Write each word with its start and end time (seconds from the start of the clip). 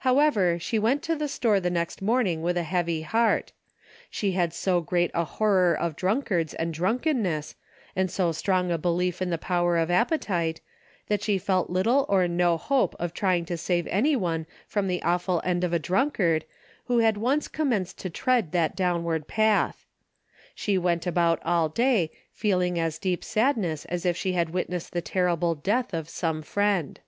However, 0.00 0.58
she 0.58 0.78
went 0.78 1.02
to 1.04 1.16
the 1.16 1.26
store 1.26 1.58
the 1.58 1.70
next 1.70 2.02
morning 2.02 2.42
with 2.42 2.58
a 2.58 2.64
heavy 2.64 3.00
heart. 3.00 3.52
She 4.10 4.32
had 4.32 4.52
so 4.52 4.82
great 4.82 5.10
a 5.14 5.24
horror 5.24 5.74
of 5.74 5.96
drunk 5.96 6.30
ards 6.30 6.52
and 6.52 6.74
drunkenness, 6.74 7.54
and 7.96 8.10
so 8.10 8.30
strong 8.30 8.70
a 8.70 8.76
belief 8.76 9.22
in 9.22 9.30
the 9.30 9.38
power 9.38 9.78
of 9.78 9.90
appetite, 9.90 10.60
that 11.08 11.22
she 11.22 11.38
felt 11.38 11.70
little 11.70 12.04
or 12.10 12.28
no 12.28 12.58
hope 12.58 12.94
of 12.98 13.14
trying 13.14 13.46
to 13.46 13.56
save 13.56 13.86
any 13.86 14.14
one 14.14 14.44
from 14.66 14.86
the 14.86 15.02
awful 15.02 15.40
end 15.46 15.64
of 15.64 15.72
a 15.72 15.78
drunkard, 15.78 16.44
who 16.84 16.98
had 16.98 17.16
once 17.16 17.48
com 17.48 17.70
menced 17.70 17.96
to 17.96 18.10
tread 18.10 18.52
that 18.52 18.76
downward 18.76 19.26
path. 19.26 19.86
She 20.54 20.76
went 20.76 21.06
about 21.06 21.40
all 21.42 21.70
day, 21.70 22.10
feeling 22.34 22.78
as 22.78 22.98
deep 22.98 23.24
sadness 23.24 23.86
as 23.86 24.04
if 24.04 24.14
she 24.14 24.34
had 24.34 24.50
witnessed 24.50 24.92
the 24.92 25.00
terrible 25.00 25.54
death 25.54 25.94
of 25.94 26.06
some 26.10 26.42
friend. 26.42 27.00